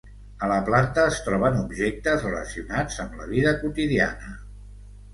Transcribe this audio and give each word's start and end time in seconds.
A 0.45 0.47
la 0.51 0.55
planta 0.69 1.03
es 1.09 1.19
troben 1.27 1.59
objectes 1.65 2.27
relacionats 2.31 3.01
amb 3.07 3.23
la 3.23 3.31
vida 3.37 3.57
quotidiana. 3.63 4.39